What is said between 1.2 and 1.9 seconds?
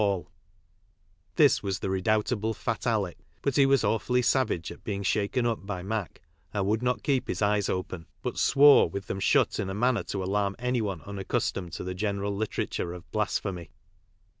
8 was the